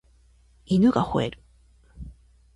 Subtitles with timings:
[0.65, 1.37] 犬が吠える